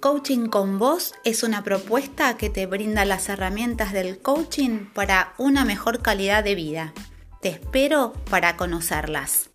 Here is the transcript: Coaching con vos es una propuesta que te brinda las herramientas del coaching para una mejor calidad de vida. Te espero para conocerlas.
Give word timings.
Coaching 0.00 0.46
con 0.46 0.78
vos 0.78 1.14
es 1.24 1.42
una 1.42 1.64
propuesta 1.64 2.36
que 2.36 2.50
te 2.50 2.66
brinda 2.66 3.04
las 3.04 3.28
herramientas 3.28 3.92
del 3.92 4.18
coaching 4.18 4.86
para 4.94 5.34
una 5.38 5.64
mejor 5.64 6.02
calidad 6.02 6.44
de 6.44 6.54
vida. 6.54 6.92
Te 7.42 7.48
espero 7.48 8.12
para 8.30 8.56
conocerlas. 8.56 9.47